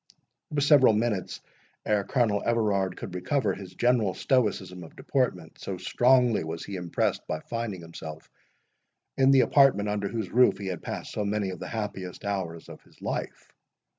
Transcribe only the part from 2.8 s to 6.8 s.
could recover his general stoicism of deportment, so strongly was he